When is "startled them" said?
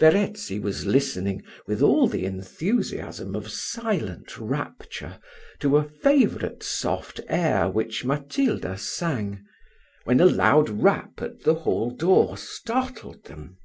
12.38-13.58